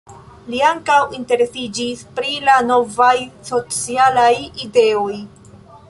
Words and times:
Li 0.51 0.61
ankaŭ 0.69 0.95
interesiĝis 1.17 2.01
pri 2.21 2.33
la 2.47 2.57
novaj 2.71 3.13
socialaj 3.51 4.31
ideoj. 4.67 5.17